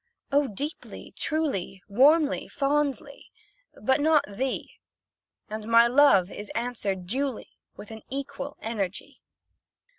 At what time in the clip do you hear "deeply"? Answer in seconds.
0.47-1.13